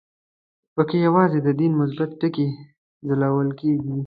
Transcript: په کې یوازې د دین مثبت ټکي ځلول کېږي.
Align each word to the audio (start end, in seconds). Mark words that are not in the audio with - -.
په 0.75 0.81
کې 0.87 0.97
یوازې 1.07 1.39
د 1.43 1.49
دین 1.59 1.71
مثبت 1.81 2.09
ټکي 2.19 2.47
ځلول 3.07 3.49
کېږي. 3.59 3.93